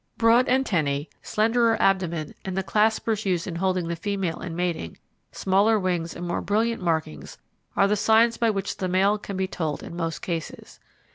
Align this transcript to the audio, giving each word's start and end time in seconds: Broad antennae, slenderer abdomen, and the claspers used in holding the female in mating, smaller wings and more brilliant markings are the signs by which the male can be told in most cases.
Broad 0.17 0.49
antennae, 0.49 1.11
slenderer 1.21 1.79
abdomen, 1.79 2.33
and 2.43 2.57
the 2.57 2.63
claspers 2.63 3.23
used 3.23 3.45
in 3.45 3.57
holding 3.57 3.87
the 3.87 3.95
female 3.95 4.41
in 4.41 4.55
mating, 4.55 4.97
smaller 5.31 5.77
wings 5.79 6.15
and 6.15 6.27
more 6.27 6.41
brilliant 6.41 6.81
markings 6.81 7.37
are 7.75 7.87
the 7.87 7.95
signs 7.95 8.35
by 8.35 8.49
which 8.49 8.77
the 8.77 8.87
male 8.87 9.19
can 9.19 9.37
be 9.37 9.47
told 9.47 9.83
in 9.83 9.95
most 9.95 10.23
cases. 10.23 10.79